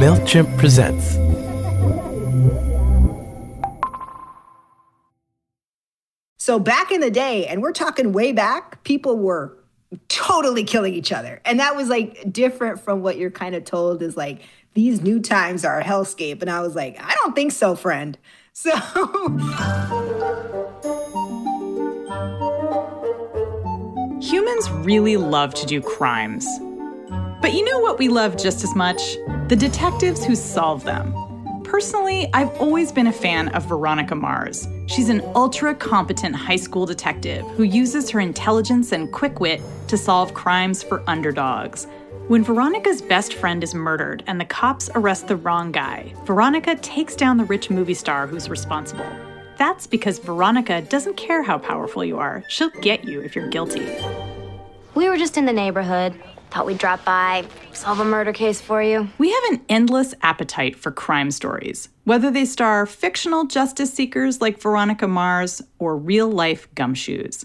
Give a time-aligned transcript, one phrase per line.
[0.00, 1.18] MailChimp presents.
[6.38, 9.58] So back in the day, and we're talking way back, people were
[10.08, 11.42] totally killing each other.
[11.44, 14.40] And that was like different from what you're kind of told is like,
[14.72, 16.40] these new times are a hellscape.
[16.40, 18.16] And I was like, I don't think so, friend.
[18.52, 18.72] So.
[24.20, 26.46] Humans really love to do crimes.
[27.40, 29.16] But you know what we love just as much?
[29.48, 31.14] The detectives who solve them.
[31.64, 34.68] Personally, I've always been a fan of Veronica Mars.
[34.86, 39.96] She's an ultra competent high school detective who uses her intelligence and quick wit to
[39.96, 41.86] solve crimes for underdogs.
[42.28, 47.16] When Veronica's best friend is murdered and the cops arrest the wrong guy, Veronica takes
[47.16, 49.10] down the rich movie star who's responsible.
[49.56, 53.86] That's because Veronica doesn't care how powerful you are, she'll get you if you're guilty.
[54.94, 56.20] We were just in the neighborhood.
[56.50, 59.08] Thought we'd drop by, solve a murder case for you.
[59.18, 64.60] We have an endless appetite for crime stories, whether they star fictional justice seekers like
[64.60, 67.44] Veronica Mars or real life gumshoes.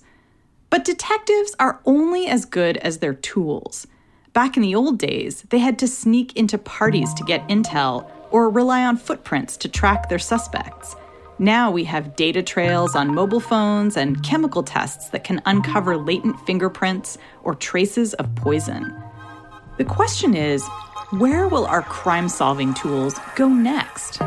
[0.72, 3.86] But detectives are only as good as their tools.
[4.33, 8.50] Back in the old days, they had to sneak into parties to get intel or
[8.50, 10.95] rely on footprints to track their suspects.
[11.39, 16.39] Now we have data trails on mobile phones and chemical tests that can uncover latent
[16.45, 18.95] fingerprints or traces of poison.
[19.77, 20.66] The question is
[21.11, 24.19] where will our crime solving tools go next?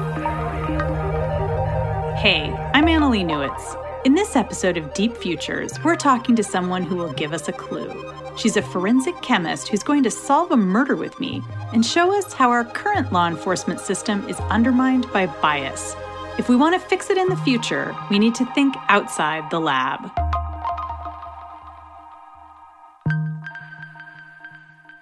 [2.19, 4.05] Hey, I'm Annalee Newitz.
[4.05, 7.53] In this episode of Deep Futures, we're talking to someone who will give us a
[7.53, 7.91] clue.
[8.37, 12.34] She's a forensic chemist who's going to solve a murder with me and show us
[12.34, 15.97] how our current law enforcement system is undermined by bias
[16.39, 19.61] if we want to fix it in the future, we need to think outside the
[19.61, 20.11] lab.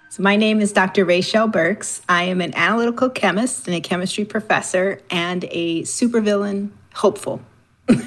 [0.09, 1.05] So, my name is Dr.
[1.05, 2.01] Raychelle Burks.
[2.09, 7.39] I am an analytical chemist and a chemistry professor and a supervillain hopeful.
[7.87, 8.01] Meet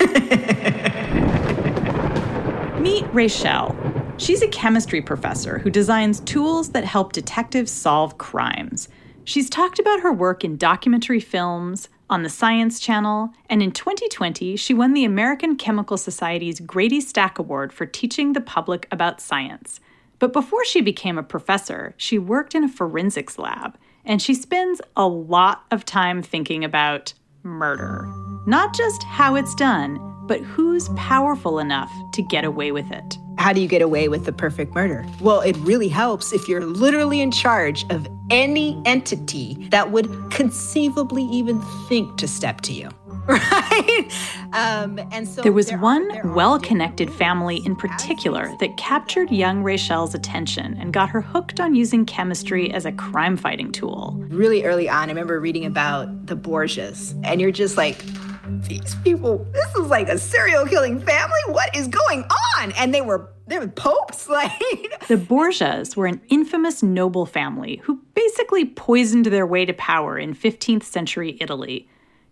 [3.12, 3.76] Raychelle.
[4.20, 8.88] She's a chemistry professor who designs tools that help detectives solve crimes.
[9.22, 14.56] She's talked about her work in documentary films, on the Science Channel, and in 2020,
[14.56, 19.80] she won the American Chemical Society's Grady Stack Award for teaching the public about science.
[20.18, 24.82] But before she became a professor, she worked in a forensics lab, and she spends
[24.96, 28.06] a lot of time thinking about murder.
[28.46, 33.16] Not just how it's done, but who's powerful enough to get away with it.
[33.40, 35.06] How do you get away with the perfect murder?
[35.18, 41.22] Well, it really helps if you're literally in charge of any entity that would conceivably
[41.24, 42.90] even think to step to you.
[43.26, 44.08] Right?
[44.54, 49.62] Um, and so there was there one well connected family in particular that captured young
[49.62, 54.16] Raychelle's attention and got her hooked on using chemistry as a crime fighting tool.
[54.28, 58.02] Really early on, I remember reading about the Borgias, and you're just like,
[58.46, 61.40] these people, this is like a serial killing family.
[61.48, 62.24] What is going
[62.58, 62.72] on?
[62.72, 68.00] And they were they were popes like the borgias were an infamous noble family who
[68.14, 71.88] basically poisoned their way to power in 15th century italy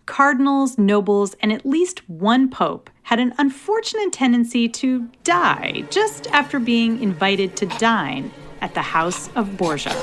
[0.07, 6.61] cardinals nobles and at least one pope had an unfortunate tendency to die just after
[6.61, 8.31] being invited to dine
[8.61, 9.95] at the house of borgia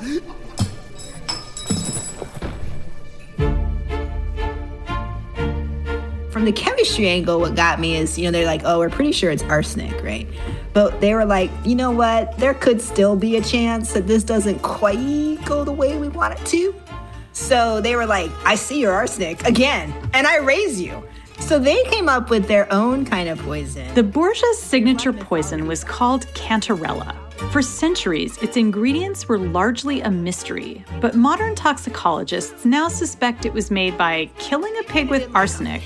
[6.36, 9.10] from the chemistry angle, what got me is, you know, they're like, oh, we're pretty
[9.10, 10.28] sure it's arsenic, right?
[10.74, 12.36] But they were like, you know what?
[12.36, 16.38] There could still be a chance that this doesn't quite go the way we want
[16.38, 16.74] it to.
[17.32, 21.02] So they were like, I see your arsenic again, and I raise you.
[21.38, 23.94] So they came up with their own kind of poison.
[23.94, 27.16] The Borgia's signature poison was called Cantarella.
[27.50, 33.70] For centuries, its ingredients were largely a mystery, but modern toxicologists now suspect it was
[33.70, 35.82] made by killing a pig with arsenic,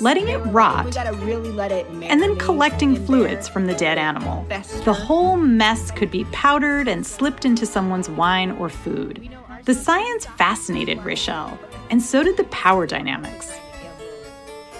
[0.00, 4.46] letting it rot, and then collecting fluids from the dead animal.
[4.84, 9.28] The whole mess could be powdered and slipped into someone's wine or food.
[9.64, 11.58] The science fascinated Raychelle,
[11.90, 13.58] and so did the power dynamics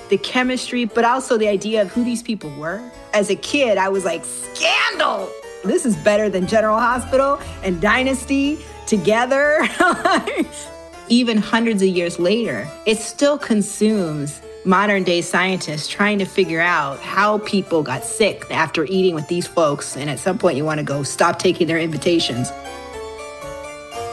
[0.08, 2.80] the chemistry, but also the idea of who these people were.
[3.12, 5.28] As a kid, I was like, scandal!
[5.64, 9.66] This is better than General Hospital and Dynasty together.
[11.08, 17.00] Even hundreds of years later, it still consumes modern day scientists trying to figure out
[17.00, 19.96] how people got sick after eating with these folks.
[19.96, 22.50] And at some point, you want to go stop taking their invitations.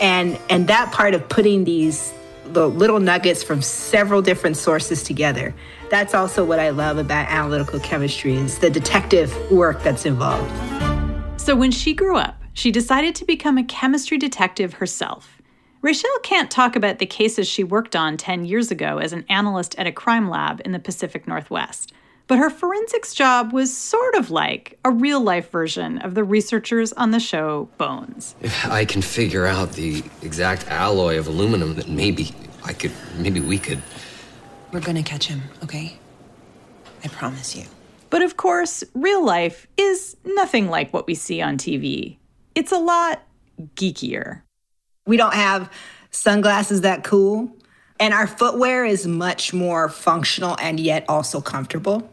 [0.01, 2.13] And, and that part of putting these
[2.45, 5.53] the little nuggets from several different sources together.
[5.89, 10.51] That's also what I love about analytical chemistry is the detective work that's involved.
[11.45, 15.43] So when she grew up, she decided to become a chemistry detective herself.
[15.83, 19.75] Raychelle can't talk about the cases she worked on 10 years ago as an analyst
[19.77, 21.93] at a crime lab in the Pacific Northwest.
[22.25, 26.91] But her forensics job was sort of like a real life version of the researchers
[26.93, 28.33] on the show Bones.
[28.41, 32.33] If I can figure out the exact alloy of aluminum, then maybe
[32.63, 33.83] I could, maybe we could.
[34.71, 35.99] We're gonna catch him, okay?
[37.03, 37.65] I promise you.
[38.15, 42.15] But of course, real life is nothing like what we see on TV.
[42.55, 43.21] It's a lot
[43.75, 44.41] geekier.
[45.05, 45.69] We don't have
[46.11, 47.53] sunglasses that cool.
[47.99, 52.09] And our footwear is much more functional and yet also comfortable.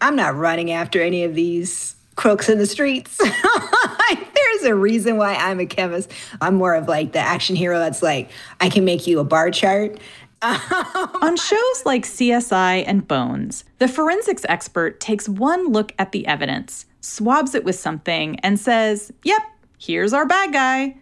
[0.00, 3.16] I'm not running after any of these crooks in the streets.
[4.34, 6.10] There's a reason why I'm a chemist.
[6.40, 8.28] I'm more of like the action hero that's like,
[8.60, 10.00] I can make you a bar chart.
[10.42, 16.86] On shows like CSI and Bones, the forensics expert takes one look at the evidence,
[17.00, 19.42] swabs it with something, and says, Yep,
[19.78, 20.96] here's our bad guy.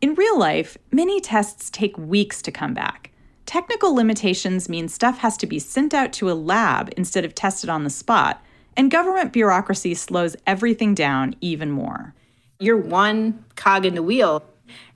[0.00, 3.10] In real life, many tests take weeks to come back.
[3.46, 7.68] Technical limitations mean stuff has to be sent out to a lab instead of tested
[7.68, 8.42] on the spot,
[8.76, 12.14] and government bureaucracy slows everything down even more.
[12.58, 14.44] You're one cog in the wheel,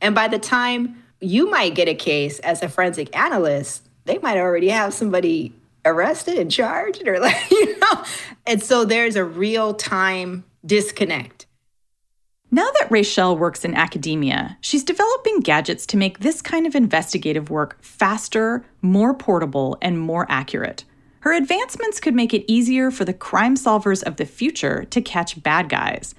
[0.01, 4.37] and by the time you might get a case as a forensic analyst, they might
[4.37, 8.05] already have somebody arrested and charged, or like, you know.
[8.47, 11.47] And so there's a real time disconnect.
[12.51, 17.51] Now that Raychelle works in academia, she's developing gadgets to make this kind of investigative
[17.51, 20.85] work faster, more portable, and more accurate.
[21.21, 25.43] Her advancements could make it easier for the crime solvers of the future to catch
[25.43, 26.15] bad guys.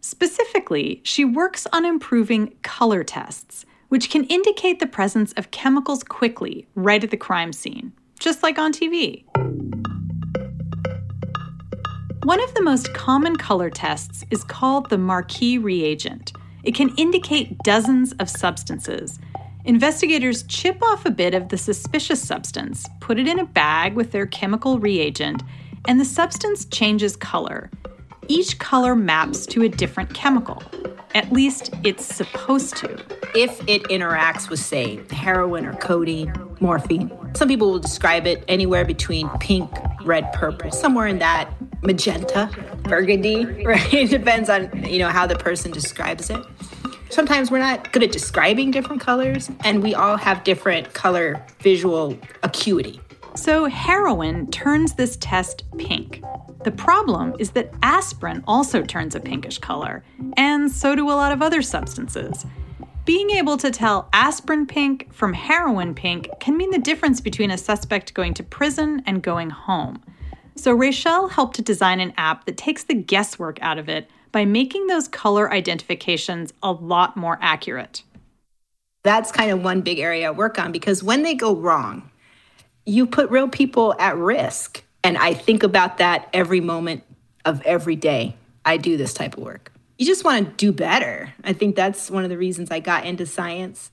[0.00, 6.66] Specifically, she works on improving color tests, which can indicate the presence of chemicals quickly,
[6.74, 9.24] right at the crime scene, just like on TV.
[12.24, 16.32] One of the most common color tests is called the Marquis reagent.
[16.62, 19.18] It can indicate dozens of substances.
[19.64, 24.12] Investigators chip off a bit of the suspicious substance, put it in a bag with
[24.12, 25.42] their chemical reagent,
[25.88, 27.70] and the substance changes color.
[28.28, 30.62] Each color maps to a different chemical.
[31.14, 32.88] At least it's supposed to.
[33.34, 38.84] If it interacts with, say, heroin or codeine, morphine, some people will describe it anywhere
[38.84, 39.70] between pink,
[40.04, 41.52] red, purple, somewhere in that
[41.82, 42.50] magenta,
[42.82, 43.92] burgundy, right?
[43.92, 46.40] It depends on, you know, how the person describes it.
[47.08, 52.16] Sometimes we're not good at describing different colors, and we all have different color visual
[52.44, 53.00] acuity.
[53.34, 56.22] So, heroin turns this test pink.
[56.62, 60.04] The problem is that aspirin also turns a pinkish color,
[60.36, 62.44] and so do a lot of other substances.
[63.06, 67.56] Being able to tell aspirin pink from heroin pink can mean the difference between a
[67.56, 70.02] suspect going to prison and going home.
[70.54, 74.44] So Raychelle helped to design an app that takes the guesswork out of it by
[74.44, 78.02] making those color identifications a lot more accurate.
[79.02, 82.10] That's kind of one big area I work on because when they go wrong,
[82.84, 84.84] you put real people at risk.
[85.02, 87.04] And I think about that every moment
[87.44, 89.72] of every day I do this type of work.
[89.98, 91.32] You just want to do better.
[91.44, 93.90] I think that's one of the reasons I got into science.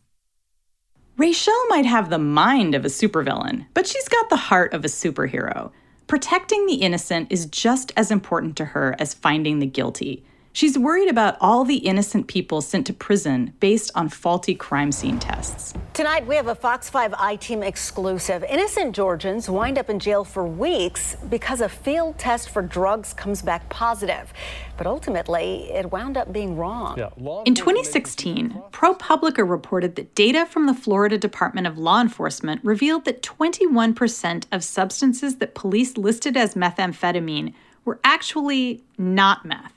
[1.18, 4.88] Raychelle might have the mind of a supervillain, but she's got the heart of a
[4.88, 5.72] superhero.
[6.06, 10.24] Protecting the innocent is just as important to her as finding the guilty.
[10.58, 15.20] She's worried about all the innocent people sent to prison based on faulty crime scene
[15.20, 15.76] tests.
[15.94, 18.44] Tonight, we have a Fox 5 I Team exclusive.
[18.44, 23.44] Innocent Georgians wind up in jail for weeks because a field test for drugs comes
[23.44, 24.34] back positive.
[24.78, 26.98] But ultimately, it wound up being wrong.
[26.98, 27.10] Yeah,
[27.46, 33.22] in 2016, ProPublica reported that data from the Florida Department of Law Enforcement revealed that
[33.22, 37.54] 21% of substances that police listed as methamphetamine
[37.86, 39.77] were actually not meth.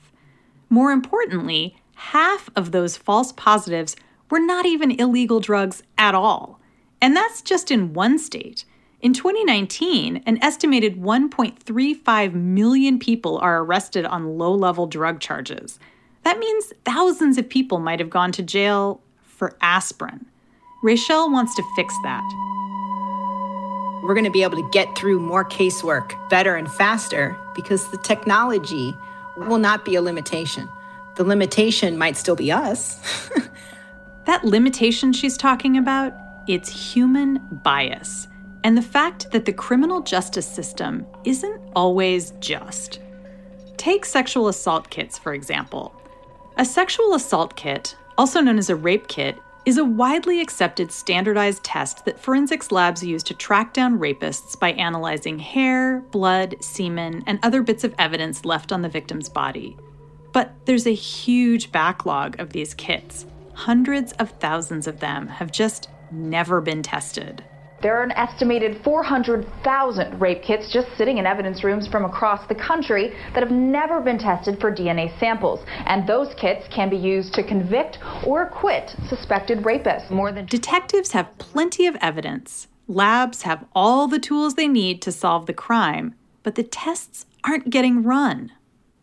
[0.71, 3.97] More importantly, half of those false positives
[4.29, 6.61] were not even illegal drugs at all.
[7.01, 8.63] And that's just in one state.
[9.01, 15.77] In 2019, an estimated 1.35 million people are arrested on low level drug charges.
[16.23, 20.25] That means thousands of people might have gone to jail for aspirin.
[20.85, 22.23] Raychelle wants to fix that.
[24.03, 27.97] We're going to be able to get through more casework better and faster because the
[27.97, 28.95] technology
[29.47, 30.67] will not be a limitation.
[31.15, 32.99] The limitation might still be us.
[34.25, 36.13] that limitation she's talking about,
[36.47, 38.27] it's human bias
[38.63, 42.99] and the fact that the criminal justice system isn't always just.
[43.77, 45.95] Take sexual assault kits, for example.
[46.57, 51.63] A sexual assault kit, also known as a rape kit, is a widely accepted standardized
[51.63, 57.39] test that forensics labs use to track down rapists by analyzing hair, blood, semen, and
[57.43, 59.77] other bits of evidence left on the victim's body.
[60.33, 63.25] But there's a huge backlog of these kits.
[63.53, 67.43] Hundreds of thousands of them have just never been tested.
[67.81, 72.55] There are an estimated 400,000 rape kits just sitting in evidence rooms from across the
[72.55, 75.61] country that have never been tested for DNA samples.
[75.85, 80.11] And those kits can be used to convict or acquit suspected rapists.
[80.11, 82.67] More than Detectives have plenty of evidence.
[82.87, 87.69] Labs have all the tools they need to solve the crime, but the tests aren't
[87.69, 88.51] getting run.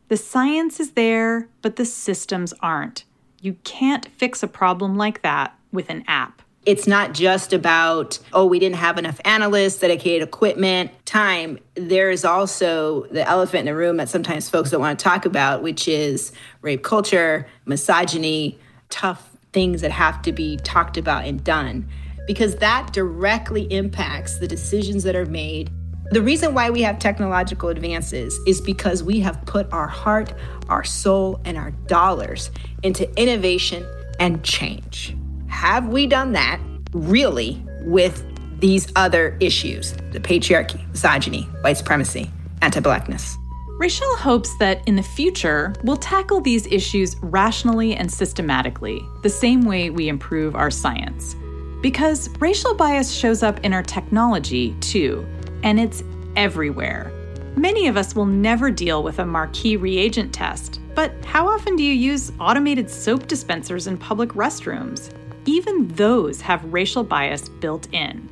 [0.08, 3.04] The science is there, but the systems aren't.
[3.40, 6.42] You can't fix a problem like that with an app.
[6.68, 11.58] It's not just about, oh, we didn't have enough analysts, dedicated equipment, time.
[11.76, 15.24] There is also the elephant in the room that sometimes folks don't want to talk
[15.24, 18.58] about, which is rape culture, misogyny,
[18.90, 21.88] tough things that have to be talked about and done,
[22.26, 25.70] because that directly impacts the decisions that are made.
[26.10, 30.34] The reason why we have technological advances is because we have put our heart,
[30.68, 32.50] our soul, and our dollars
[32.82, 33.86] into innovation
[34.20, 35.16] and change.
[35.48, 36.60] Have we done that
[36.92, 38.24] really with
[38.60, 42.30] these other issues the patriarchy, misogyny, white supremacy,
[42.62, 43.36] anti blackness?
[43.80, 49.62] Raychelle hopes that in the future, we'll tackle these issues rationally and systematically, the same
[49.62, 51.36] way we improve our science.
[51.80, 55.24] Because racial bias shows up in our technology, too,
[55.62, 56.02] and it's
[56.34, 57.12] everywhere.
[57.56, 61.84] Many of us will never deal with a Marquis reagent test, but how often do
[61.84, 65.12] you use automated soap dispensers in public restrooms?
[65.48, 68.28] Even those have racial bias built in.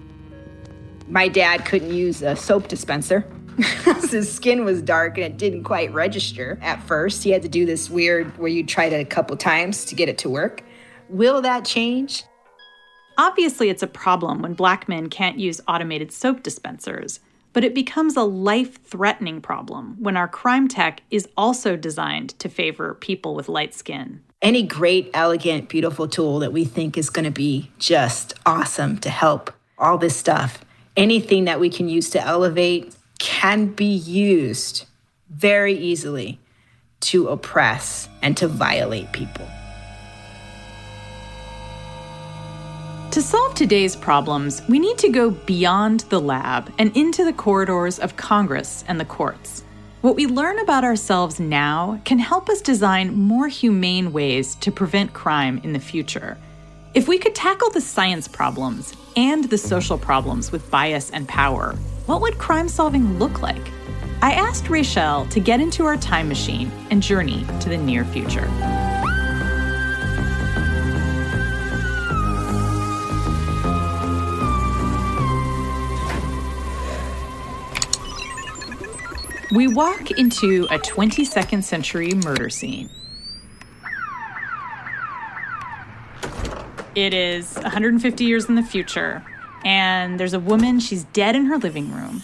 [1.08, 3.26] My dad couldn't use a soap dispenser.
[4.10, 7.24] His skin was dark and it didn't quite register at first.
[7.24, 10.10] He had to do this weird where you tried it a couple times to get
[10.10, 10.62] it to work.
[11.08, 12.24] Will that change?
[13.16, 17.20] Obviously, it's a problem when black men can't use automated soap dispensers,
[17.54, 22.50] but it becomes a life threatening problem when our crime tech is also designed to
[22.50, 27.24] favor people with light skin any great, elegant, beautiful tool that we think is going
[27.24, 30.64] to be just awesome to help all this stuff,
[30.96, 34.86] anything that we can use to elevate can be used
[35.30, 36.38] very easily
[37.00, 39.46] to oppress and to violate people.
[43.12, 47.98] To solve today's problems, we need to go beyond the lab and into the corridors
[47.98, 49.62] of Congress and the courts.
[50.02, 55.14] What we learn about ourselves now can help us design more humane ways to prevent
[55.14, 56.36] crime in the future.
[56.92, 61.74] If we could tackle the science problems and the social problems with bias and power,
[62.04, 63.70] what would crime solving look like?
[64.20, 68.75] I asked Raychelle to get into our time machine and journey to the near future.
[79.52, 82.90] We walk into a 22nd century murder scene.
[86.96, 89.24] It is 150 years in the future,
[89.64, 92.22] and there's a woman, she's dead in her living room.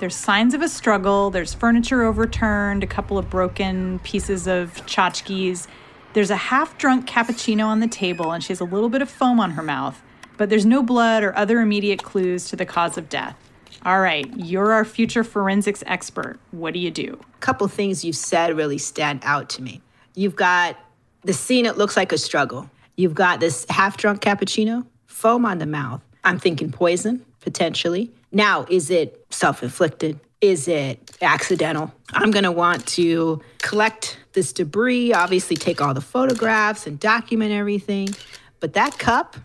[0.00, 5.66] There's signs of a struggle, there's furniture overturned, a couple of broken pieces of tchotchkes.
[6.14, 9.10] There's a half drunk cappuccino on the table, and she has a little bit of
[9.10, 10.00] foam on her mouth,
[10.38, 13.36] but there's no blood or other immediate clues to the cause of death.
[13.84, 16.38] All right, you're our future forensics expert.
[16.50, 17.18] What do you do?
[17.34, 19.80] A couple things you said really stand out to me.
[20.14, 20.76] You've got
[21.22, 22.68] the scene, it looks like a struggle.
[22.96, 26.02] You've got this half drunk cappuccino, foam on the mouth.
[26.24, 28.10] I'm thinking poison, potentially.
[28.32, 30.18] Now, is it self inflicted?
[30.40, 31.92] Is it accidental?
[32.12, 38.08] I'm gonna want to collect this debris, obviously, take all the photographs and document everything.
[38.60, 39.36] But that cup,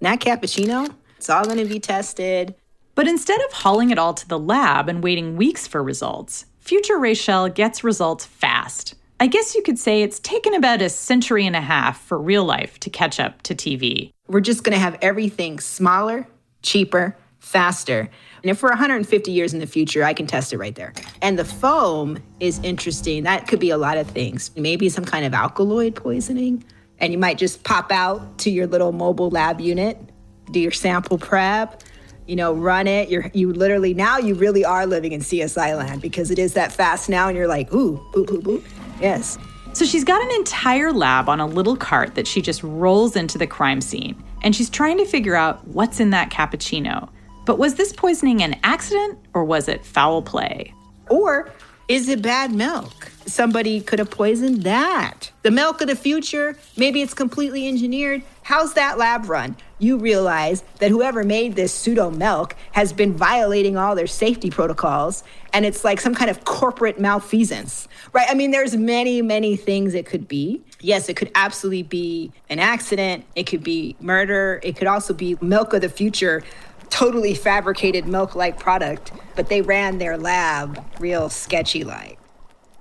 [0.00, 2.54] that cappuccino, it's all gonna be tested.
[2.96, 6.96] But instead of hauling it all to the lab and waiting weeks for results, future
[6.96, 8.94] Raychelle gets results fast.
[9.20, 12.44] I guess you could say it's taken about a century and a half for real
[12.44, 14.12] life to catch up to TV.
[14.28, 16.26] We're just going to have everything smaller,
[16.62, 18.08] cheaper, faster.
[18.42, 20.94] And if we're 150 years in the future, I can test it right there.
[21.20, 23.24] And the foam is interesting.
[23.24, 24.50] That could be a lot of things.
[24.56, 26.64] Maybe some kind of alkaloid poisoning.
[26.98, 29.98] And you might just pop out to your little mobile lab unit,
[30.50, 31.82] do your sample prep,
[32.26, 33.08] you know, run it.
[33.08, 36.72] You're you literally now you really are living in CSI land because it is that
[36.72, 38.64] fast now, and you're like, ooh, boop, boop, boop.
[39.00, 39.38] Yes.
[39.72, 43.36] So she's got an entire lab on a little cart that she just rolls into
[43.36, 47.10] the crime scene, and she's trying to figure out what's in that cappuccino.
[47.44, 50.72] But was this poisoning an accident or was it foul play?
[51.08, 51.52] Or
[51.88, 53.12] is it bad milk?
[53.26, 55.30] Somebody could have poisoned that.
[55.42, 58.22] The milk of the future, maybe it's completely engineered.
[58.46, 59.56] How's that lab run?
[59.80, 65.24] You realize that whoever made this pseudo milk has been violating all their safety protocols,
[65.52, 68.28] and it's like some kind of corporate malfeasance, right?
[68.30, 70.62] I mean, there's many, many things it could be.
[70.80, 73.24] Yes, it could absolutely be an accident.
[73.34, 74.60] It could be murder.
[74.62, 76.44] It could also be milk of the future,
[76.88, 79.10] totally fabricated milk like product.
[79.34, 82.16] But they ran their lab real sketchy like.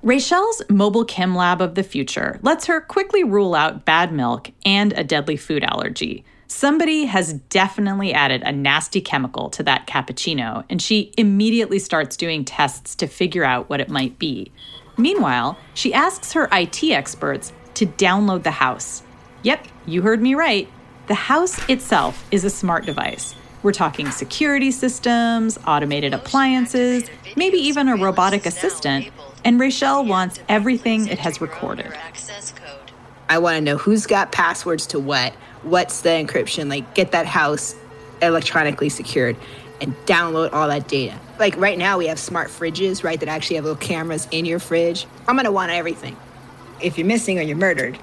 [0.05, 4.93] Raychelle's mobile chem lab of the future lets her quickly rule out bad milk and
[4.93, 6.23] a deadly food allergy.
[6.45, 12.45] Somebody has definitely added a nasty chemical to that cappuccino, and she immediately starts doing
[12.45, 14.51] tests to figure out what it might be.
[14.95, 19.01] Meanwhile, she asks her IT experts to download the house.
[19.41, 20.69] Yep, you heard me right.
[21.07, 23.33] The house itself is a smart device.
[23.63, 29.07] We're talking security systems, automated appliances, maybe even a robotic assistant.
[29.45, 31.93] And Raychelle wants everything it has recorded.
[33.29, 37.27] I want to know who's got passwords to what, what's the encryption, like get that
[37.27, 37.75] house
[38.23, 39.37] electronically secured
[39.79, 41.19] and download all that data.
[41.37, 44.57] Like right now, we have smart fridges, right, that actually have little cameras in your
[44.57, 45.05] fridge.
[45.27, 46.17] I'm gonna want everything.
[46.81, 47.99] If you're missing or you're murdered,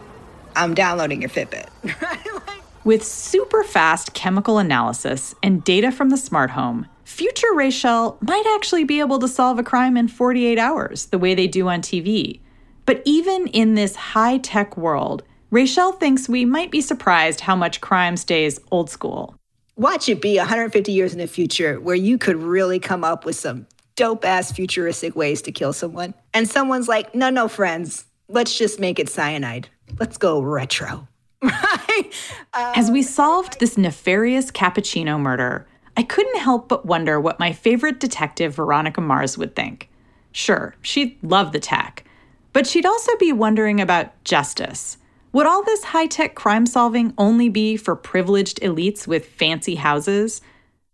[0.54, 1.68] I'm downloading your Fitbit.
[2.84, 8.82] With super fast chemical analysis and data from the smart home, future Raychelle might actually
[8.82, 12.40] be able to solve a crime in 48 hours, the way they do on TV.
[12.84, 15.22] But even in this high tech world,
[15.52, 19.36] Raychelle thinks we might be surprised how much crime stays old school.
[19.76, 23.36] Watch it be 150 years in the future where you could really come up with
[23.36, 26.14] some dope ass futuristic ways to kill someone.
[26.34, 29.68] And someone's like, no, no, friends, let's just make it cyanide.
[30.00, 31.06] Let's go retro.
[32.54, 37.52] As we um, solved this nefarious cappuccino murder, I couldn't help but wonder what my
[37.52, 39.88] favorite detective, Veronica Mars, would think.
[40.32, 42.04] Sure, she'd love the tech,
[42.52, 44.96] but she'd also be wondering about justice.
[45.32, 50.42] Would all this high tech crime solving only be for privileged elites with fancy houses?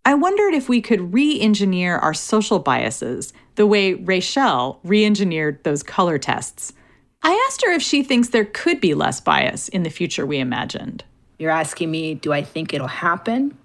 [0.05, 5.63] I wondered if we could re engineer our social biases the way Raychelle re engineered
[5.65, 6.73] those color tests.
[7.23, 10.39] I asked her if she thinks there could be less bias in the future we
[10.39, 11.05] imagined.
[11.39, 13.57] You're asking me, do I think it'll happen?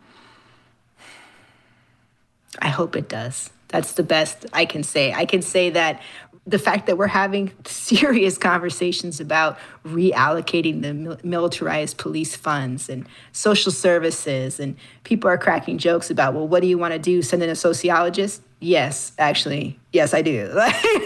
[2.59, 3.49] I hope it does.
[3.69, 5.13] That's the best I can say.
[5.13, 6.01] I can say that
[6.45, 13.71] the fact that we're having serious conversations about reallocating the militarized police funds and social
[13.71, 17.21] services, and people are cracking jokes about, well, what do you want to do?
[17.21, 18.41] Send in a sociologist?
[18.59, 20.59] Yes, actually, yes, I do.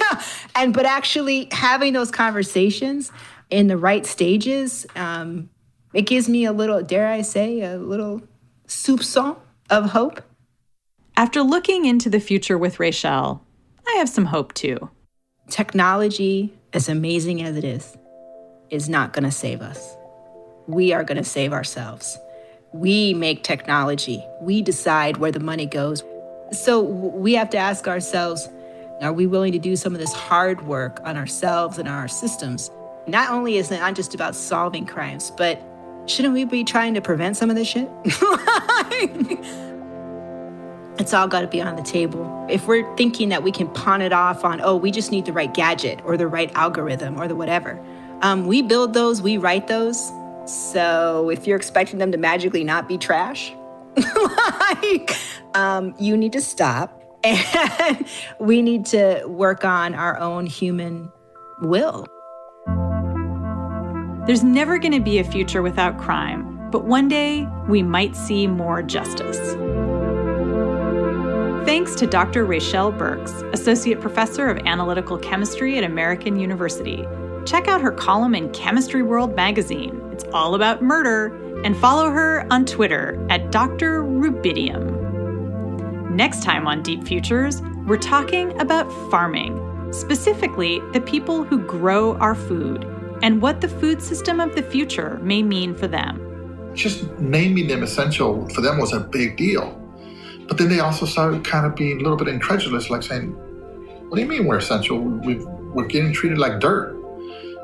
[0.56, 3.12] and but actually having those conversations
[3.50, 5.50] in the right stages, um,
[5.93, 8.23] it gives me a little, dare I say, a little
[8.67, 9.38] soupçon
[9.69, 10.21] of hope.
[11.15, 13.41] After looking into the future with Raychelle,
[13.88, 14.89] I have some hope too.
[15.49, 17.97] Technology, as amazing as it is,
[18.69, 19.95] is not going to save us.
[20.67, 22.17] We are going to save ourselves.
[22.73, 26.03] We make technology, we decide where the money goes.
[26.51, 28.49] So we have to ask ourselves
[28.99, 32.71] are we willing to do some of this hard work on ourselves and our systems?
[33.05, 35.62] Not only is it not just about solving crimes, but
[36.07, 37.88] shouldn't we be trying to prevent some of this shit?
[40.99, 42.47] It's all got to be on the table.
[42.49, 45.33] If we're thinking that we can pawn it off on, oh, we just need the
[45.33, 47.79] right gadget or the right algorithm or the whatever,
[48.21, 50.12] um, we build those, we write those.
[50.45, 53.53] So if you're expecting them to magically not be trash,
[54.83, 55.15] like,
[55.53, 58.07] um, you need to stop and
[58.39, 61.12] we need to work on our own human
[61.62, 62.07] will.
[64.25, 68.47] There's never going to be a future without crime, but one day we might see
[68.47, 69.55] more justice.
[71.67, 72.47] Thanks to Dr.
[72.47, 77.06] Raychelle Burks, Associate Professor of Analytical Chemistry at American University.
[77.45, 79.99] Check out her column in Chemistry World magazine.
[80.13, 84.01] It's all about murder, and follow her on Twitter at Dr.
[84.01, 86.10] Rubidium.
[86.10, 92.34] Next time on Deep Futures, we're talking about farming, specifically the people who grow our
[92.34, 92.86] food,
[93.21, 96.71] and what the food system of the future may mean for them.
[96.75, 99.84] Just naming them essential for them was a big deal
[100.47, 103.31] but then they also started kind of being a little bit incredulous, like saying,
[104.10, 104.99] What do you mean we're essential?
[104.99, 105.36] we
[105.73, 106.95] we're getting treated like dirt.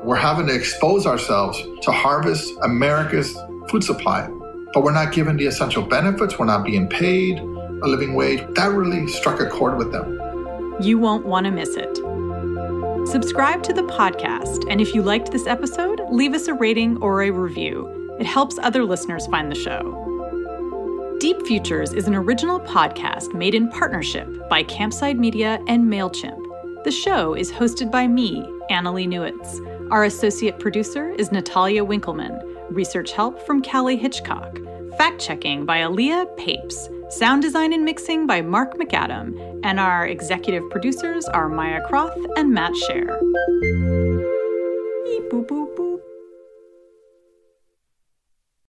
[0.02, 3.34] We're having to expose ourselves to harvest America's
[3.70, 4.28] food supply,
[4.74, 6.38] but we're not given the essential benefits.
[6.38, 8.42] We're not being paid a living wage.
[8.54, 10.76] That really struck a chord with them.
[10.80, 11.96] You won't want to miss it.
[13.06, 17.22] Subscribe to the podcast, and if you liked this episode, leave us a rating or
[17.22, 18.16] a review.
[18.18, 20.03] It helps other listeners find the show.
[21.18, 26.84] Deep Futures is an original podcast made in partnership by Campside Media and MailChimp.
[26.84, 29.60] The show is hosted by me, Annalee Newitz.
[29.90, 32.38] Our associate producer is Natalia Winkleman.
[32.68, 34.58] Research help from Callie Hitchcock.
[34.98, 36.88] Fact checking by Aaliyah Papes.
[37.10, 39.60] Sound design and mixing by Mark McAdam.
[39.62, 43.06] And our executive producers are Maya Croth and Matt Scher.
[45.04, 45.73] Beep boop boop.